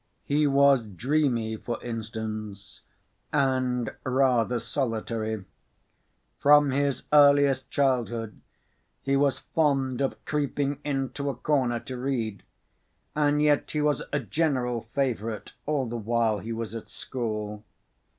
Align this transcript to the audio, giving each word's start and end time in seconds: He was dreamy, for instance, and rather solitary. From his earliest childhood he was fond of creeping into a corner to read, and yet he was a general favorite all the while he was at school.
He 0.25 0.47
was 0.47 0.83
dreamy, 0.83 1.57
for 1.57 1.79
instance, 1.83 2.81
and 3.31 3.91
rather 4.03 4.57
solitary. 4.57 5.45
From 6.39 6.71
his 6.71 7.03
earliest 7.13 7.69
childhood 7.69 8.41
he 9.03 9.15
was 9.15 9.37
fond 9.37 10.01
of 10.01 10.15
creeping 10.25 10.79
into 10.83 11.29
a 11.29 11.35
corner 11.35 11.79
to 11.81 11.97
read, 11.97 12.41
and 13.13 13.43
yet 13.43 13.69
he 13.69 13.81
was 13.81 14.01
a 14.11 14.19
general 14.19 14.87
favorite 14.95 15.53
all 15.67 15.85
the 15.85 15.97
while 15.97 16.39
he 16.39 16.51
was 16.51 16.73
at 16.73 16.89
school. 16.89 17.63